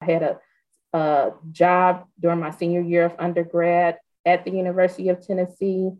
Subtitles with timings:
[0.00, 0.38] I had a,
[0.92, 5.90] a job during my senior year of undergrad at the University of Tennessee.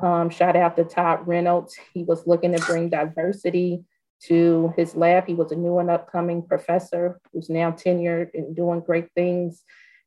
[0.00, 1.76] Um, shout out to Todd Reynolds.
[1.94, 3.84] He was looking to bring diversity
[4.24, 5.26] to his lab.
[5.26, 9.62] He was a new and upcoming professor who's now tenured and doing great things.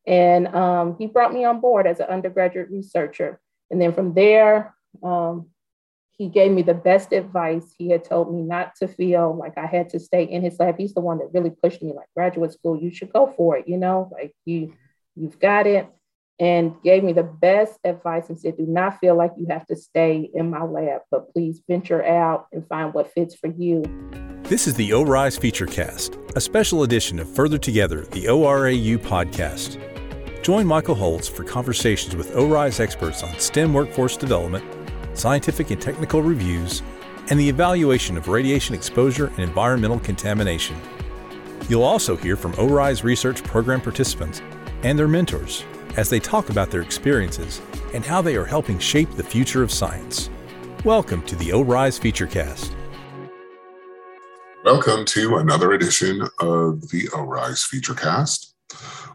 [0.07, 3.39] And um, he brought me on board as an undergraduate researcher.
[3.71, 5.49] And then from there, um,
[6.17, 7.73] he gave me the best advice.
[7.77, 10.77] He had told me not to feel like I had to stay in his lab.
[10.77, 13.67] He's the one that really pushed me, like graduate school, you should go for it,
[13.67, 14.73] you know, like you,
[15.15, 15.89] you've got it.
[16.37, 19.75] And gave me the best advice and said, do not feel like you have to
[19.77, 23.83] stay in my lab, but please venture out and find what fits for you.
[24.43, 29.79] This is the ORISE Featurecast, a special edition of Further Together, the ORAU podcast.
[30.43, 34.65] Join Michael Holtz for conversations with ORISE experts on STEM workforce development
[35.17, 36.83] scientific and technical reviews,
[37.29, 40.75] and the evaluation of radiation exposure and environmental contamination.
[41.67, 44.41] You'll also hear from ORISE research program participants
[44.83, 45.63] and their mentors
[45.97, 47.61] as they talk about their experiences
[47.93, 50.29] and how they are helping shape the future of science.
[50.83, 52.75] Welcome to the ORISE Featurecast.
[54.63, 58.53] Welcome to another edition of the ORISE Featurecast.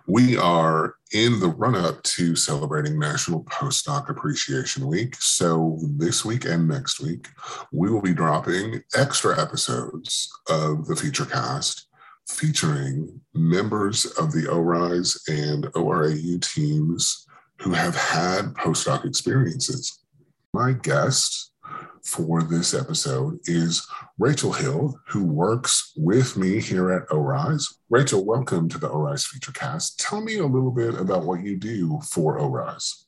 [0.07, 5.17] We are in the run up to celebrating National Postdoc Appreciation Week.
[5.19, 7.29] So, this week and next week,
[7.73, 11.89] we will be dropping extra episodes of the feature cast
[12.29, 17.27] featuring members of the ORISE and ORAU teams
[17.59, 19.99] who have had postdoc experiences.
[20.55, 21.50] My guest
[22.03, 23.87] for this episode is
[24.19, 27.67] Rachel Hill, who works with me here at ORISE.
[27.89, 29.95] Rachel, welcome to the ORISE Featurecast.
[29.99, 33.07] Tell me a little bit about what you do for ORISE.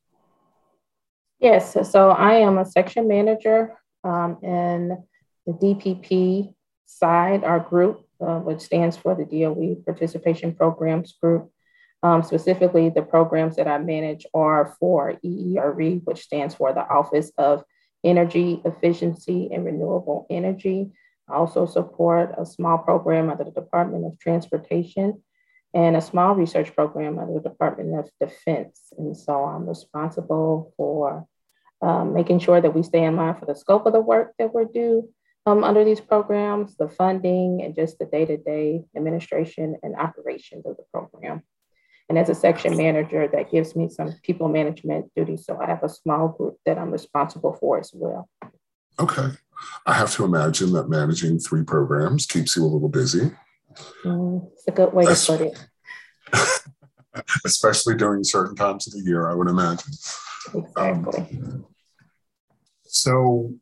[1.39, 5.03] Yes, so I am a section manager um, in
[5.47, 6.55] the DPP
[6.87, 11.51] side, our group, uh, which stands for the DOE Participation Programs Group.
[12.05, 17.31] Um, specifically, the programs that I manage are for EERE, which stands for the Office
[17.39, 17.65] of
[18.05, 20.91] energy efficiency and renewable energy.
[21.28, 25.22] I also support a small program under the Department of Transportation
[25.75, 28.93] and a small research program under the Department of Defense.
[28.99, 31.27] And so I'm responsible for
[31.81, 34.53] um, making sure that we stay in line for the scope of the work that
[34.53, 35.09] we're due
[35.47, 40.66] um, under these programs, the funding, and just the day to day administration and operations
[40.66, 41.43] of the program.
[42.09, 45.45] And as a section manager, that gives me some people management duties.
[45.47, 48.29] So I have a small group that I'm responsible for as well.
[48.99, 49.31] Okay.
[49.87, 53.31] I have to imagine that managing three programs keeps you a little busy.
[54.05, 56.65] Mm, it's a good way That's, to put it.
[57.45, 59.93] Especially during certain times of the year, I would imagine.
[60.55, 61.21] Exactly.
[61.21, 61.67] Um,
[62.84, 63.55] so,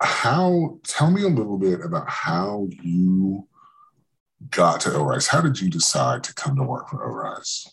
[0.00, 3.46] how, tell me a little bit about how you
[4.50, 5.28] got to ORISE?
[5.28, 7.68] How did you decide to come to work for ORISE?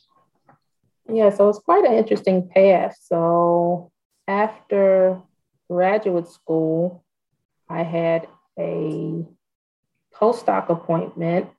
[1.11, 2.95] Yeah, so it's quite an interesting path.
[3.01, 3.91] So
[4.27, 5.21] after
[5.69, 7.03] graduate school,
[7.67, 9.25] I had a
[10.13, 11.49] postdoc appointment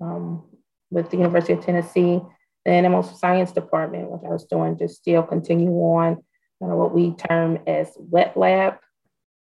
[0.00, 0.44] um,
[0.90, 2.20] with the University of Tennessee,
[2.64, 6.22] the Animal Science Department, which I was doing just still continue on
[6.60, 8.78] kind of what we term as wet lab,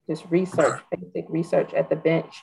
[0.08, 2.42] just research, basic research at the bench.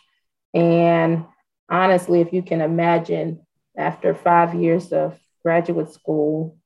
[0.53, 1.25] And
[1.69, 3.41] honestly, if you can imagine,
[3.77, 6.57] after five years of graduate school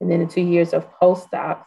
[0.00, 1.64] and then the two years of postdoc,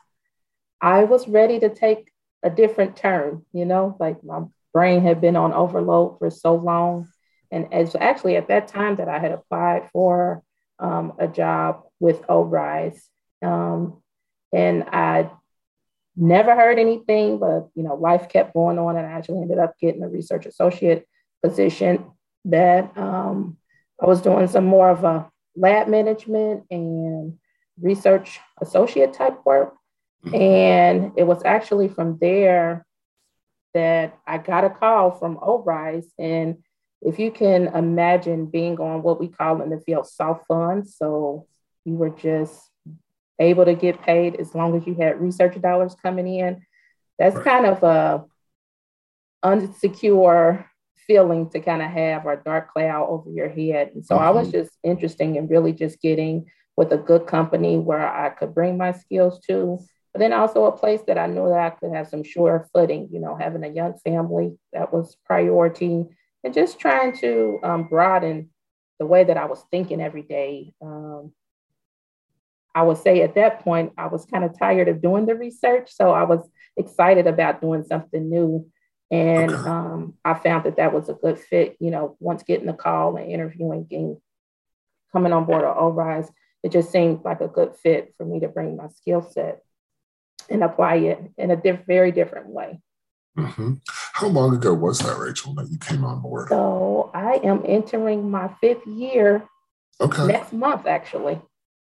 [0.82, 2.12] I was ready to take
[2.44, 7.10] a different turn, you know, like my brain had been on overload for so long.
[7.52, 10.44] And it's actually at that time that I had applied for
[10.80, 13.10] um, a job with ORISE.
[13.42, 14.02] Um,
[14.54, 15.30] and I
[16.16, 19.78] never heard anything, but you know, life kept going on, and I actually ended up
[19.80, 21.08] getting a research associate
[21.44, 22.12] position
[22.46, 23.58] that um,
[24.02, 27.38] I was doing some more of a lab management and
[27.82, 29.76] research associate type work.
[30.26, 30.36] Mm-hmm.
[30.36, 32.86] And it was actually from there
[33.74, 36.12] that I got a call from ORISE.
[36.18, 36.64] And
[37.02, 41.46] if you can imagine being on what we call in the field soft funds, so
[41.84, 42.70] you were just
[43.40, 46.66] able to get paid as long as you had research dollars coming in.
[47.20, 47.46] That's right.
[47.46, 48.26] kind of a
[49.44, 50.66] unsecure
[51.08, 53.92] feeling to kind of have or dark cloud over your head.
[53.94, 54.26] And so mm-hmm.
[54.26, 54.58] I was mm-hmm.
[54.58, 56.46] just interested in really just getting
[56.78, 59.80] with a good company where I could bring my skills to,
[60.14, 63.10] but then also a place that I knew that I could have some sure footing,
[63.12, 66.06] you know, having a young family that was priority
[66.44, 68.50] and just trying to um, broaden
[69.00, 70.74] the way that I was thinking every day.
[70.82, 71.32] Um,
[72.74, 75.92] I would say at that point, I was kind of tired of doing the research.
[75.94, 78.70] So I was excited about doing something new
[79.12, 79.70] and okay.
[79.70, 83.18] um, I found that that was a good fit, you know, once getting the call
[83.18, 84.18] and interviewing and
[85.12, 86.30] coming on board at ORISE,
[86.64, 89.62] it just seemed like a good fit for me to bring my skill set
[90.50, 92.82] and apply it in a diff- very different way.
[93.38, 93.74] Mm-hmm.
[93.88, 96.50] How long ago was that, Rachel, that you came on board?
[96.50, 99.48] So I am entering my fifth year
[100.02, 100.26] okay.
[100.26, 101.42] next month, actually.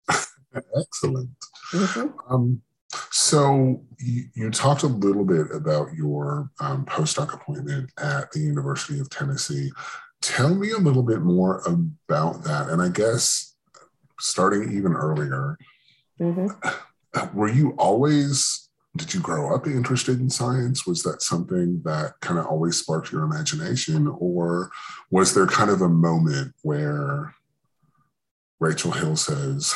[0.77, 1.31] Excellent.
[1.73, 2.33] Mm-hmm.
[2.33, 2.63] Um,
[3.11, 8.99] so you, you, talked a little bit about your um, postdoc appointment at the University
[8.99, 9.71] of Tennessee.
[10.23, 12.69] Tell me a little bit more about that.
[12.69, 13.55] And I guess
[14.19, 15.57] starting even earlier,
[16.21, 17.39] mm-hmm.
[17.39, 20.87] were you always, did you grow up interested in science?
[20.87, 24.09] Was that something that kind of always sparked your imagination?
[24.19, 24.71] Or
[25.11, 27.35] was there kind of a moment where
[28.59, 29.73] Rachel Hill says,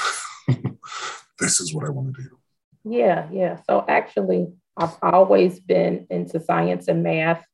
[1.38, 2.38] this is what I want to do?
[2.84, 3.60] Yeah, yeah.
[3.68, 7.44] So actually, I've always been into science and math.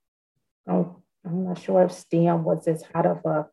[0.69, 3.47] I'm, I'm not sure if STEM was as hot of a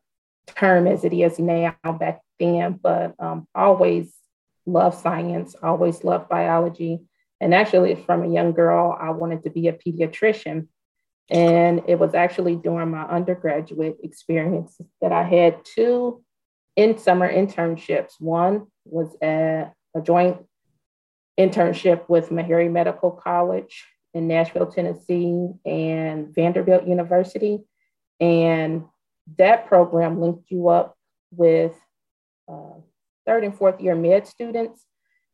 [0.46, 4.12] term as it is now back then, but um, always
[4.66, 7.00] loved science, always loved biology.
[7.40, 10.66] And actually, from a young girl, I wanted to be a pediatrician.
[11.30, 16.24] And it was actually during my undergraduate experience that I had two
[16.74, 18.12] in summer internships.
[18.18, 20.38] One was at a joint
[21.38, 27.60] internship with Meharry Medical College in Nashville, Tennessee, and Vanderbilt University.
[28.20, 28.84] And
[29.36, 30.96] that program linked you up
[31.30, 31.74] with
[32.50, 32.80] uh,
[33.26, 34.84] third and fourth year med students.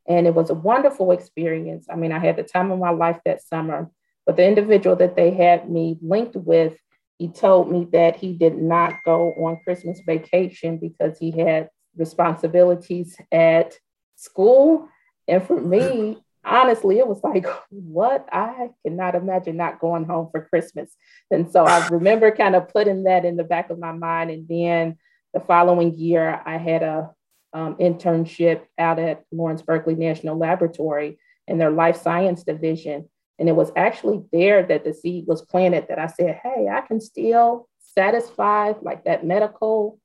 [0.06, 1.86] And it was a wonderful experience.
[1.90, 3.90] I mean, I had the time of my life that summer,
[4.26, 6.76] but the individual that they had me linked with,
[7.18, 13.16] he told me that he did not go on Christmas vacation because he had responsibilities
[13.32, 13.78] at
[14.16, 14.88] school
[15.26, 18.28] and for me, honestly, it was like, what?
[18.30, 20.94] I cannot imagine not going home for Christmas.
[21.30, 24.30] And so I remember kind of putting that in the back of my mind.
[24.30, 24.98] And then
[25.32, 27.10] the following year, I had a
[27.52, 33.08] um, internship out at Lawrence Berkeley National Laboratory in their life science division.
[33.38, 36.82] And it was actually there that the seed was planted that I said, hey, I
[36.82, 39.98] can still satisfy like that medical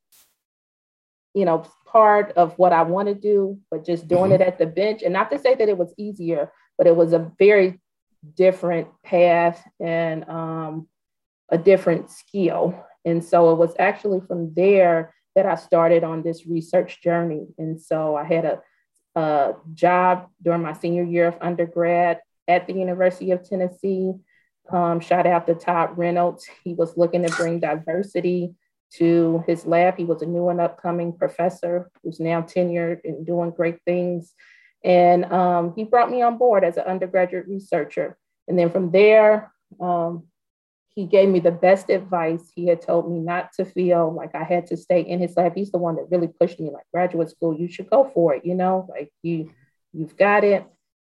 [1.33, 4.41] you know, part of what I want to do, but just doing mm-hmm.
[4.41, 5.01] it at the bench.
[5.01, 7.79] And not to say that it was easier, but it was a very
[8.35, 10.87] different path and um,
[11.49, 12.85] a different skill.
[13.05, 17.47] And so it was actually from there that I started on this research journey.
[17.57, 18.61] And so I had a,
[19.15, 24.13] a job during my senior year of undergrad at the University of Tennessee.
[24.71, 26.47] Um, shout out to Todd Reynolds.
[26.63, 28.53] He was looking to bring diversity
[28.97, 29.97] to his lab.
[29.97, 34.33] He was a new and upcoming professor who's now tenured and doing great things.
[34.83, 38.17] And um, he brought me on board as an undergraduate researcher.
[38.47, 40.23] And then from there, um,
[40.95, 42.51] he gave me the best advice.
[42.55, 45.55] He had told me not to feel like I had to stay in his lab.
[45.55, 48.45] He's the one that really pushed me, like graduate school, you should go for it,
[48.45, 49.51] you know, like you,
[49.93, 50.65] you've got it.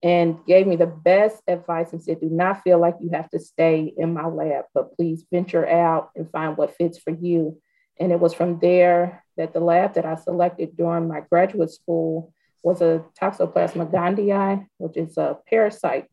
[0.04, 3.39] And gave me the best advice and said, do not feel like you have to
[3.39, 7.60] stay in my lab, but please venture out and find what fits for you.
[8.00, 12.33] And it was from there that the lab that I selected during my graduate school
[12.63, 16.07] was a Toxoplasma gondii, which is a parasite.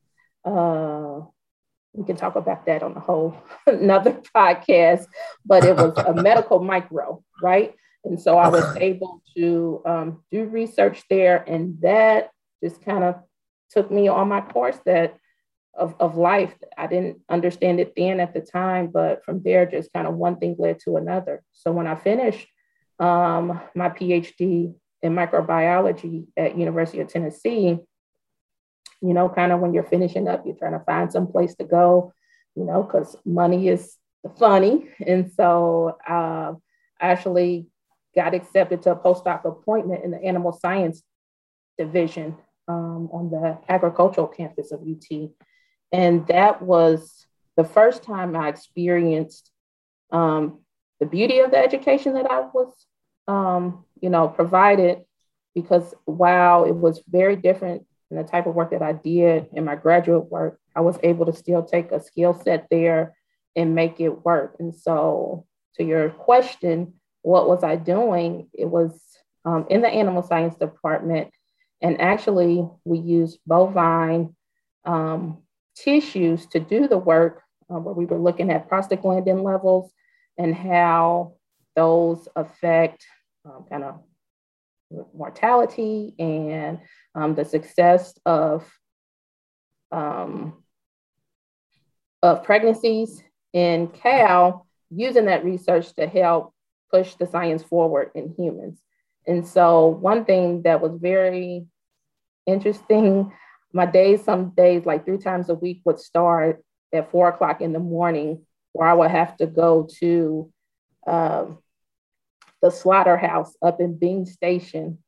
[0.45, 1.21] Uh,
[1.95, 3.37] we can talk about that on a whole
[3.67, 5.07] another podcast,
[5.45, 7.75] but it was a medical micro, right?
[8.05, 12.31] And so I was able to um, do research there, and that
[12.63, 13.17] just kind of
[13.71, 15.17] took me on my course that
[15.75, 16.55] of, of life.
[16.77, 20.37] I didn't understand it then at the time, but from there, just kind of one
[20.37, 21.43] thing led to another.
[21.53, 22.47] So when I finished
[22.99, 27.79] um, my PhD in microbiology at University of Tennessee,
[29.01, 31.65] you know, kind of when you're finishing up, you're trying to find some place to
[31.65, 32.13] go,
[32.55, 33.97] you know, because money is
[34.39, 34.89] funny.
[35.05, 36.53] And so uh,
[37.01, 37.67] I actually
[38.15, 41.03] got accepted to a postdoc appointment in the animal science
[41.79, 42.37] division
[42.69, 45.31] um, on the agricultural campus of UT.
[45.93, 49.51] And that was the first time I experienced
[50.11, 50.61] um,
[51.01, 52.73] the beauty of the education that I was,
[53.29, 55.03] um, you know, provided.
[55.55, 59.67] Because while it was very different in the type of work that I did in
[59.67, 63.15] my graduate work, I was able to still take a skill set there
[63.55, 64.57] and make it work.
[64.59, 65.47] And so,
[65.77, 68.49] to your question, what was I doing?
[68.55, 68.99] It was
[69.45, 71.31] um, in the animal science department.
[71.81, 74.35] And actually, we used bovine
[74.85, 75.43] um,
[75.75, 79.93] tissues to do the work uh, where we were looking at prostaglandin levels
[80.39, 81.35] and how
[81.77, 83.05] those affect
[83.45, 84.01] um, kind of
[85.15, 86.79] mortality and
[87.15, 88.71] um, the success of,
[89.91, 90.63] um,
[92.23, 96.55] of pregnancies in cow using that research to help
[96.91, 98.81] push the science forward in humans.
[99.27, 101.67] And so, one thing that was very
[102.47, 103.33] interesting,
[103.73, 106.63] my days, some days, like three times a week, would start
[106.93, 110.53] at four o'clock in the morning, where I would have to go to
[111.07, 111.59] um,
[112.61, 114.99] the slaughterhouse up in Bean Station.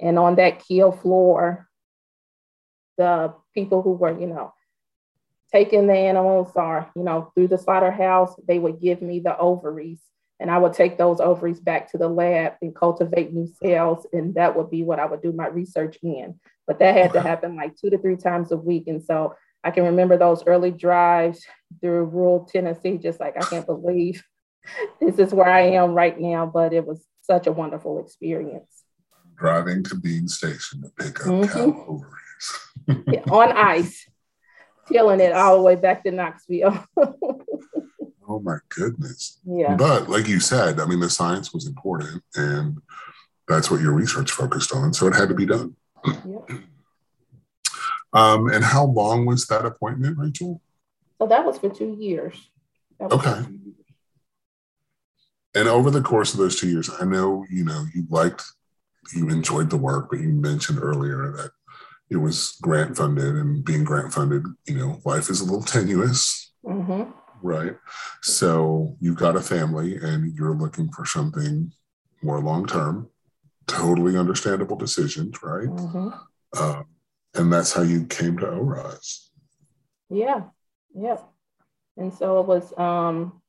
[0.00, 1.68] And on that kill floor,
[2.96, 4.52] the people who were, you know,
[5.52, 10.00] taking the animals or, you know, through the slaughterhouse, they would give me the ovaries
[10.40, 14.06] and I would take those ovaries back to the lab and cultivate new cells.
[14.12, 16.38] And that would be what I would do my research in.
[16.66, 18.84] But that had to happen like two to three times a week.
[18.86, 21.44] And so I can remember those early drives
[21.80, 24.22] through rural Tennessee, just like I can't believe
[25.00, 26.46] this is where I am right now.
[26.46, 28.84] But it was such a wonderful experience.
[29.36, 31.72] Driving to Bean Station to pick up mm-hmm.
[31.72, 33.04] cow ovaries.
[33.08, 34.08] yeah, on ice,
[34.88, 36.84] killing it all the way back to Knoxville.
[38.28, 39.38] Oh my goodness.
[39.44, 39.74] Yeah.
[39.74, 42.80] But like you said, I mean, the science was important and
[43.48, 44.92] that's what your research focused on.
[44.92, 45.74] So it had to be done.
[46.06, 46.50] Yep.
[48.14, 50.62] Um, and how long was that appointment, Rachel?
[51.20, 52.48] So that was for two years.
[52.98, 53.44] Okay.
[55.54, 58.44] And over the course of those two years, I know, you know, you liked,
[59.14, 61.50] you enjoyed the work, but you mentioned earlier that
[62.10, 66.52] it was grant funded and being grant funded, you know, life is a little tenuous.
[66.64, 67.10] Mm-hmm.
[67.42, 67.76] Right.
[68.22, 71.72] So you've got a family and you're looking for something
[72.22, 73.08] more long term,
[73.66, 75.68] totally understandable decisions, right?
[75.68, 76.08] Mm-hmm.
[76.56, 76.82] Uh,
[77.34, 79.30] and that's how you came to ORISE.
[80.10, 80.44] Yeah.
[80.94, 81.18] Yeah.
[81.96, 83.40] And so it was, um,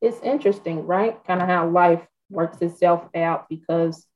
[0.00, 1.22] it's interesting, right?
[1.24, 4.06] Kind of how life works itself out because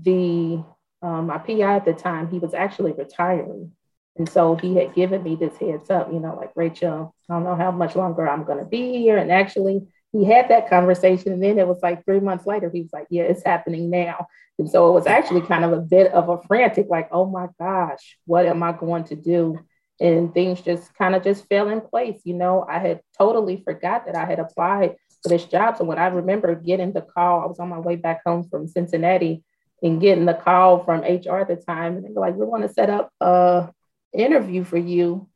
[0.00, 0.64] the,
[1.02, 3.72] um, my PI at the time, he was actually retiring.
[4.16, 7.44] And so he had given me this heads up, you know, like, Rachel, I don't
[7.44, 9.16] know how much longer I'm going to be here.
[9.16, 11.32] And actually, he had that conversation.
[11.32, 14.26] And then it was like three months later, he was like, yeah, it's happening now.
[14.58, 17.46] And so it was actually kind of a bit of a frantic, like, oh my
[17.58, 19.58] gosh, what am I going to do?
[19.98, 22.20] And things just kind of just fell in place.
[22.24, 25.78] You know, I had totally forgot that I had applied for this job.
[25.78, 28.68] So when I remember getting the call, I was on my way back home from
[28.68, 29.42] Cincinnati
[29.82, 31.96] and getting the call from HR at the time.
[31.96, 33.70] And they were like, we want to set up a
[34.12, 35.28] interview for you.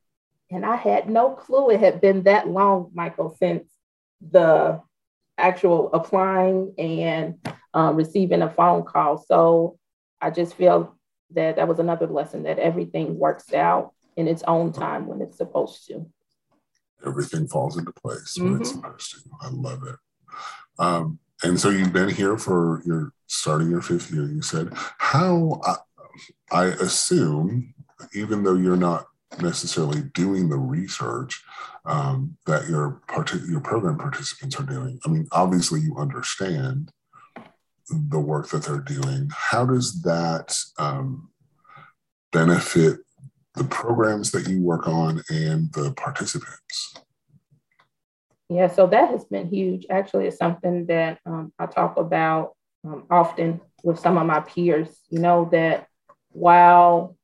[0.51, 3.69] And I had no clue it had been that long, Michael, since
[4.21, 4.81] the
[5.39, 7.39] actual applying and
[7.75, 9.19] um, receiving a phone call.
[9.19, 9.79] So
[10.21, 10.97] I just feel
[11.35, 15.37] that that was another lesson that everything works out in its own time when it's
[15.37, 16.07] supposed to.
[17.05, 18.63] Everything falls into place when mm-hmm.
[18.63, 19.19] it's supposed to.
[19.43, 19.97] I love it.
[20.79, 24.25] Um, and so you've been here for your starting your fifth year.
[24.25, 25.77] You said how I,
[26.51, 27.75] I assume
[28.15, 29.07] even though you're not
[29.41, 31.43] necessarily doing the research
[31.85, 34.99] um, that your part- your program participants are doing.
[35.05, 36.91] I mean, obviously you understand
[37.89, 39.31] the work that they're doing.
[39.33, 41.31] How does that um,
[42.33, 42.99] benefit
[43.55, 46.95] the programs that you work on and the participants?
[48.49, 49.87] Yeah, so that has been huge.
[49.91, 55.01] Actually, it's something that um, I talk about um, often with some of my peers.
[55.09, 55.87] You know that
[56.31, 57.16] while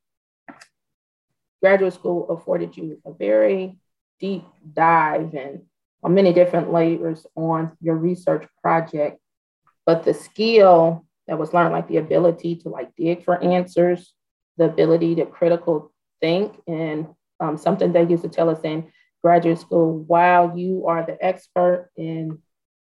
[1.63, 3.79] graduate school afforded you a very
[4.21, 5.63] deep dive and
[6.05, 9.21] many different layers on your research project.
[9.87, 14.13] But the skill that was learned, like the ability to like dig for answers,
[14.57, 17.07] the ability to critical think, and
[17.41, 18.91] um, something they used to tell us in
[19.23, 22.39] graduate school, while you are the expert in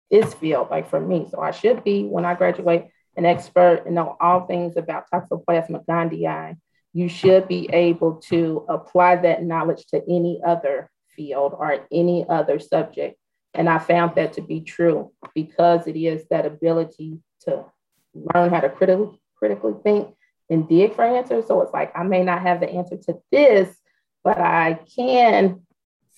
[0.09, 1.27] this field, like for me.
[1.29, 5.85] So I should be, when I graduate, an expert and know all things about Toxoplasma
[5.85, 6.57] gondii
[6.93, 12.59] you should be able to apply that knowledge to any other field or any other
[12.59, 13.17] subject.
[13.53, 17.65] And I found that to be true because it is that ability to
[18.13, 20.13] learn how to critically critically think
[20.49, 21.47] and dig for answers.
[21.47, 23.75] So it's like I may not have the answer to this,
[24.23, 25.61] but I can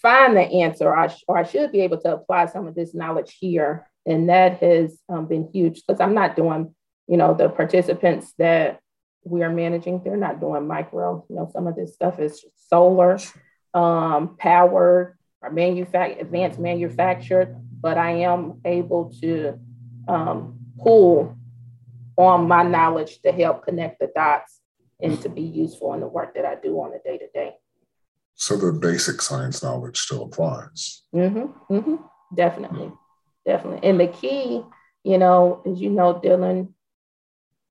[0.01, 2.75] find the answer, or I, sh- or I should be able to apply some of
[2.75, 3.87] this knowledge here.
[4.05, 6.75] And that has um, been huge because I'm not doing,
[7.07, 8.79] you know, the participants that
[9.25, 10.01] we are managing.
[10.03, 11.25] They're not doing micro.
[11.29, 13.17] You know, some of this stuff is solar,
[13.73, 17.55] um, powered, or manufact- advanced manufactured.
[17.81, 19.59] But I am able to
[20.07, 21.35] um, pull
[22.17, 24.61] on my knowledge to help connect the dots
[25.01, 27.55] and to be useful in the work that I do on a day to day.
[28.35, 31.03] So the basic science knowledge still applies.
[31.13, 31.95] Mm-hmm, mm-hmm,
[32.35, 32.91] definitely,
[33.45, 33.87] definitely.
[33.87, 34.63] And the key,
[35.03, 36.72] you know, as you know, Dylan,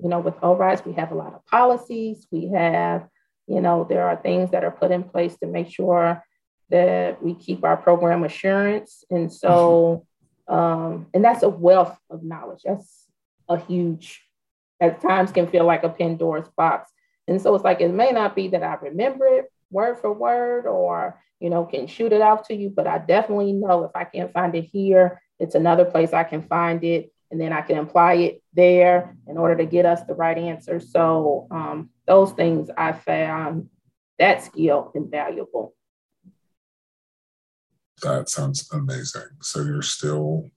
[0.02, 2.26] you know, with ORISE, we have a lot of policies.
[2.30, 3.06] We have,
[3.47, 6.25] you know, there are things that are put in place to make sure
[6.71, 9.04] that we keep our program assurance.
[9.11, 10.06] And so,
[10.49, 12.62] um, and that's a wealth of knowledge.
[12.64, 13.06] That's
[13.49, 14.23] a huge
[14.80, 16.90] at times can feel like a Pandora's box.
[17.28, 20.66] And so it's like it may not be that I remember it word for word
[20.66, 24.04] or you know can shoot it out to you, but I definitely know if I
[24.04, 27.79] can't find it here, it's another place I can find it, and then I can
[27.79, 30.79] apply it there in order to get us the right answer.
[30.79, 33.71] So um, those things I found
[34.19, 35.75] that skill invaluable.
[38.03, 39.29] That sounds amazing.
[39.41, 40.51] So you're still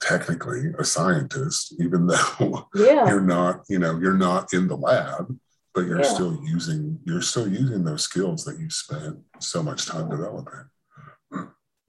[0.00, 3.08] technically a scientist, even though yeah.
[3.08, 5.38] you're not, you know, you're not in the lab,
[5.74, 6.12] but you're yeah.
[6.12, 10.64] still using you're still using those skills that you spent so much time developing.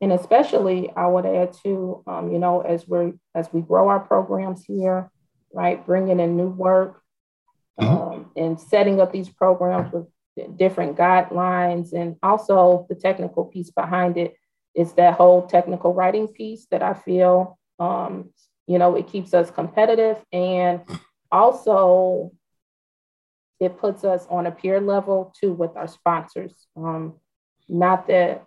[0.04, 4.02] And especially, I would add to, um, you know, as we as we grow our
[4.02, 5.10] programs here,
[5.54, 7.02] right, bringing in new work,
[7.80, 7.96] mm-hmm.
[7.96, 10.08] um, and setting up these programs with
[10.58, 14.36] different guidelines, and also the technical piece behind it
[14.76, 18.30] is that whole technical writing piece that I feel um,
[18.68, 20.82] you know, it keeps us competitive and
[21.32, 22.32] also
[23.60, 26.54] it puts us on a peer level too with our sponsors.
[26.76, 27.16] Um,
[27.68, 28.46] not that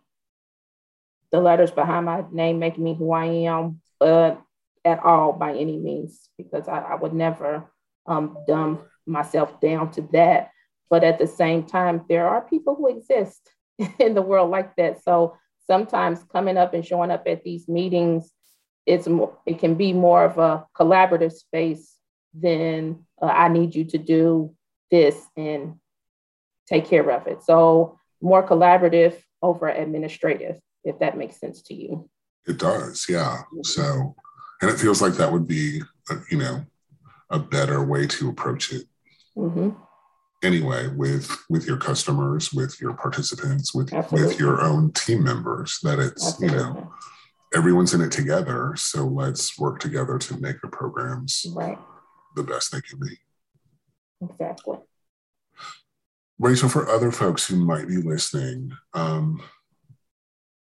[1.33, 4.41] the letters behind my name make me who I am, but
[4.85, 7.65] at all by any means, because I, I would never
[8.07, 10.51] um, dumb myself down to that.
[10.89, 13.51] But at the same time, there are people who exist
[13.99, 15.03] in the world like that.
[15.03, 18.33] So sometimes coming up and showing up at these meetings
[18.87, 21.95] it's more, it can be more of a collaborative space
[22.33, 24.55] than uh, I need you to do
[24.91, 25.75] this and
[26.69, 27.43] take care of it.
[27.43, 32.09] So more collaborative over administrative, if that makes sense to you.
[32.47, 33.43] It does, yeah.
[33.63, 34.15] So,
[34.63, 36.65] and it feels like that would be, a, uh, you know,
[37.31, 38.87] a better way to approach it.
[39.37, 39.71] Mm-hmm.
[40.45, 44.29] Anyway, with with your customers, with your participants, with Absolutely.
[44.29, 46.57] with your own team members, that it's Absolutely.
[46.59, 46.93] you know
[47.55, 48.75] everyone's in it together.
[48.77, 51.79] So let's work together to make the programs right.
[52.37, 53.19] the best they can be.
[54.23, 54.79] Exactly.
[56.39, 59.43] Rachel, for other folks who might be listening, um,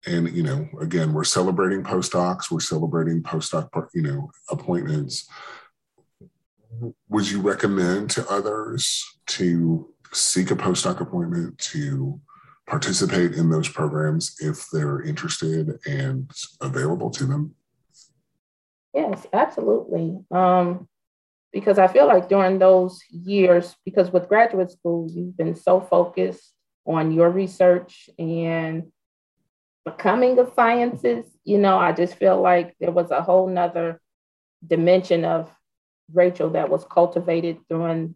[0.06, 5.28] and you know, again, we're celebrating postdocs, we're celebrating postdoc, you know, appointments.
[7.08, 12.20] Would you recommend to others to seek a postdoc appointment to
[12.66, 17.54] participate in those programs if they're interested and available to them?
[18.92, 20.18] Yes, absolutely.
[20.30, 20.88] Um,
[21.52, 26.52] because I feel like during those years, because with graduate school, you've been so focused
[26.86, 28.90] on your research and
[29.84, 34.00] becoming a sciences, you know, I just feel like there was a whole nother
[34.66, 35.50] dimension of
[36.12, 38.14] Rachel that was cultivated during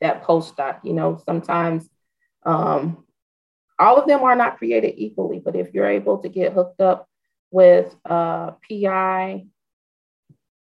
[0.00, 0.80] that postdoc.
[0.84, 1.88] You know, sometimes
[2.44, 3.04] um,
[3.78, 7.08] all of them are not created equally, but if you're able to get hooked up
[7.50, 9.46] with a PI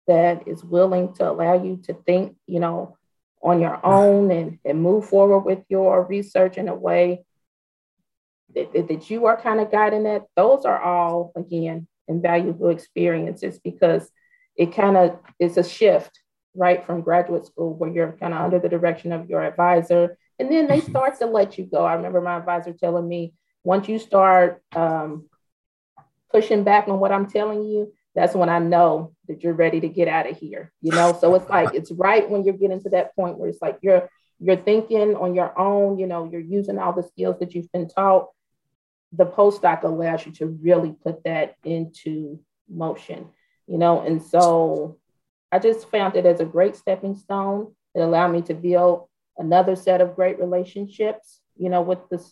[0.07, 2.97] that is willing to allow you to think, you know,
[3.43, 7.25] on your own and, and move forward with your research in a way
[8.55, 14.11] that, that you are kind of guiding that, those are all, again, invaluable experiences because
[14.57, 16.21] it kind of is a shift,
[16.55, 20.51] right, from graduate school where you're kind of under the direction of your advisor and
[20.51, 21.85] then they start to let you go.
[21.85, 25.29] I remember my advisor telling me once you start um,
[26.31, 29.89] pushing back on what I'm telling you, that's when I know that you're ready to
[29.89, 30.73] get out of here.
[30.81, 33.63] You know, so it's like it's right when you're getting to that point where it's
[33.63, 34.09] like you're
[34.41, 35.99] you're thinking on your own.
[35.99, 38.29] You know, you're using all the skills that you've been taught.
[39.17, 43.29] The postdoc allows you to really put that into motion.
[43.67, 44.99] You know, and so
[45.51, 47.75] I just found it as a great stepping stone.
[47.95, 52.25] It allowed me to build another set of great relationships, you know, with the,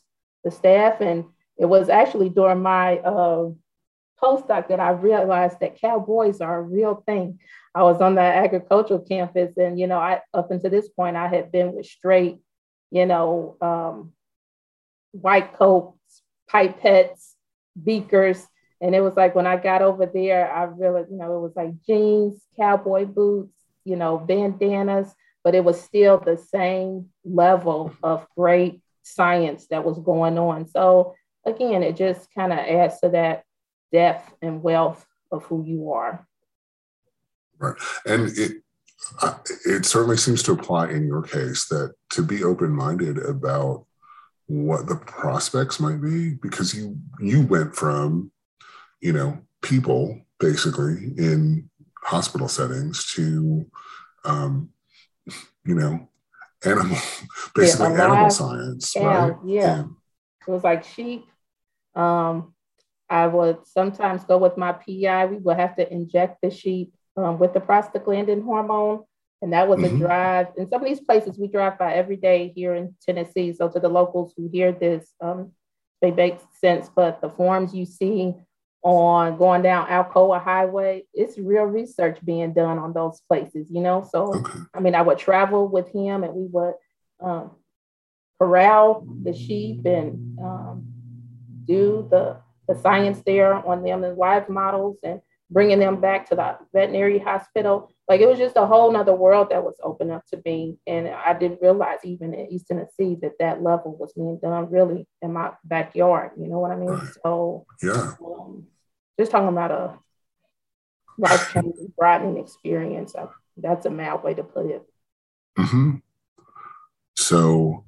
[0.45, 1.01] the staff.
[1.01, 1.25] And
[1.57, 3.51] it was actually during my uh,
[4.23, 7.39] postdoc that I realized that cowboys are a real thing.
[7.75, 11.29] I was on the agricultural campus, and you know, I up until this point, I
[11.29, 12.39] had been with straight,
[12.91, 14.13] you know, um,
[15.13, 15.97] white coats,
[16.53, 17.33] pipettes,
[17.83, 18.47] beakers,
[18.83, 21.55] and it was like when I got over there, I really, you know, it was
[21.55, 28.27] like jeans, cowboy boots, you know, bandanas, but it was still the same level of
[28.37, 30.67] great science that was going on.
[30.67, 31.15] So
[31.47, 33.45] again, it just kind of adds to that
[33.93, 36.27] depth and wealth of who you are.
[37.59, 38.63] Right, and it
[39.65, 43.87] it certainly seems to apply in your case that to be open minded about
[44.53, 48.31] what the prospects might be because you you went from
[49.01, 51.71] you know people basically in
[52.03, 53.65] hospital settings to
[54.25, 54.71] um,
[55.65, 56.09] you know,
[56.65, 56.97] animal,
[57.55, 59.35] basically yeah, animal science, right?
[59.45, 59.79] Yeah.
[59.81, 59.91] And,
[60.47, 61.27] it was like sheep.
[61.95, 62.55] Um,
[63.09, 65.27] I would sometimes go with my PI.
[65.27, 69.05] We would have to inject the sheep um, with the prostaglandin hormone.
[69.43, 69.97] And that was mm-hmm.
[69.97, 70.47] a drive.
[70.57, 73.53] In some of these places we drive by every day here in Tennessee.
[73.53, 75.51] So to the locals who hear this, um,
[76.01, 76.89] they make sense.
[76.95, 78.35] But the forms you see
[78.83, 84.09] on going down Alcoa Highway, it's real research being done on those places, you know.
[84.09, 84.59] So okay.
[84.75, 86.75] I mean, I would travel with him and we would
[87.21, 87.51] um,
[88.39, 90.87] corral the sheep and um,
[91.65, 92.37] do the
[92.69, 95.21] the science there on them and live models and
[95.53, 97.93] bringing them back to the veterinary hospital.
[98.09, 100.79] Like it was just a whole nother world that was open up to me.
[100.87, 105.07] And I didn't realize even in East Tennessee that that level was being done really
[105.21, 106.33] in my backyard.
[106.39, 107.01] You know what I mean?
[107.23, 108.67] So yeah, um,
[109.19, 109.99] just talking about a
[111.19, 113.15] life changing, broadening experience.
[113.15, 114.83] I, that's a mad way to put it.
[115.59, 115.97] Mm-hmm.
[117.15, 117.85] So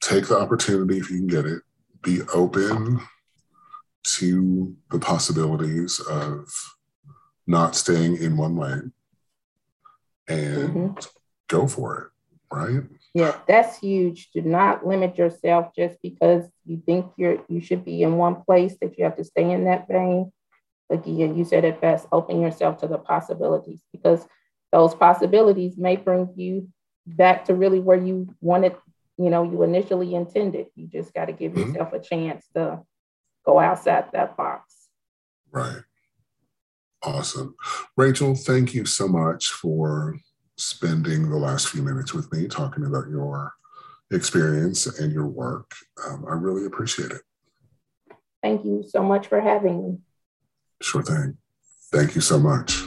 [0.00, 1.62] take the opportunity if you can get it.
[2.02, 3.00] Be open
[4.04, 6.48] to the possibilities of
[7.46, 8.92] not staying in one lane
[10.28, 11.10] and mm-hmm.
[11.48, 12.82] go for it, right?
[13.14, 14.30] Yeah, that's huge.
[14.32, 18.76] Do not limit yourself just because you think you're you should be in one place
[18.80, 20.32] that you have to stay in that vein.
[20.88, 24.26] Again, you said it best, open yourself to the possibilities because
[24.72, 26.68] those possibilities may bring you
[27.06, 28.76] back to really where you wanted,
[29.18, 30.66] you know, you initially intended.
[30.74, 31.72] You just got to give mm-hmm.
[31.72, 32.82] yourself a chance to
[33.44, 34.74] go outside that box.
[35.50, 35.82] Right.
[37.02, 37.56] Awesome.
[37.96, 40.18] Rachel, thank you so much for
[40.56, 43.54] spending the last few minutes with me talking about your
[44.12, 45.72] experience and your work.
[46.06, 47.22] Um, I really appreciate it.
[48.42, 49.98] Thank you so much for having me.
[50.80, 51.36] Sure thing.
[51.92, 52.84] Thank you so much.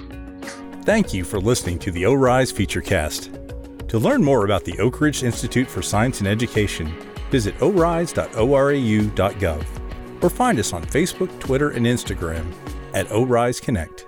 [0.84, 3.88] Thank you for listening to the ORISE Featurecast.
[3.88, 6.94] To learn more about the Oak Ridge Institute for Science and Education,
[7.32, 9.85] visit orise.orau.gov
[10.22, 12.46] or find us on Facebook, Twitter, and Instagram
[12.94, 14.06] at ORISE Connect.